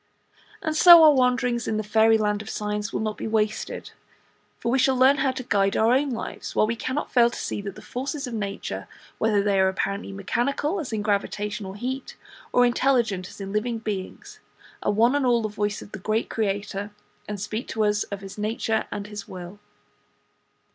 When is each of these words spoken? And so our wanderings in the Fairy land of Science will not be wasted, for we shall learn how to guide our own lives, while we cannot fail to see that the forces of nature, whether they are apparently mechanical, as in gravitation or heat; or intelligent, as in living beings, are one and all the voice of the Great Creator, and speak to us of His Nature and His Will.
And 0.63 0.75
so 0.75 1.03
our 1.03 1.13
wanderings 1.13 1.67
in 1.67 1.77
the 1.77 1.83
Fairy 1.83 2.17
land 2.17 2.41
of 2.41 2.49
Science 2.49 2.91
will 2.91 3.01
not 3.01 3.17
be 3.19 3.27
wasted, 3.27 3.91
for 4.59 4.71
we 4.71 4.79
shall 4.79 4.95
learn 4.95 5.17
how 5.17 5.29
to 5.29 5.43
guide 5.43 5.77
our 5.77 5.93
own 5.93 6.09
lives, 6.09 6.55
while 6.55 6.65
we 6.65 6.75
cannot 6.75 7.11
fail 7.11 7.29
to 7.29 7.37
see 7.37 7.61
that 7.61 7.75
the 7.75 7.83
forces 7.83 8.25
of 8.25 8.33
nature, 8.33 8.87
whether 9.19 9.43
they 9.43 9.59
are 9.59 9.67
apparently 9.69 10.11
mechanical, 10.11 10.79
as 10.79 10.91
in 10.91 11.03
gravitation 11.03 11.67
or 11.67 11.75
heat; 11.75 12.17
or 12.51 12.65
intelligent, 12.65 13.29
as 13.29 13.39
in 13.39 13.53
living 13.53 13.77
beings, 13.77 14.39
are 14.81 14.91
one 14.91 15.13
and 15.13 15.23
all 15.23 15.43
the 15.43 15.47
voice 15.49 15.83
of 15.83 15.91
the 15.91 15.99
Great 15.99 16.31
Creator, 16.31 16.89
and 17.27 17.39
speak 17.39 17.67
to 17.67 17.83
us 17.85 18.01
of 18.05 18.21
His 18.21 18.39
Nature 18.39 18.85
and 18.89 19.05
His 19.05 19.27
Will. 19.27 19.59